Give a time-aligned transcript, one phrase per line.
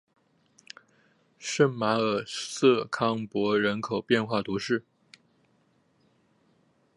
[1.37, 4.83] 圣马尔瑟康珀人口变化图示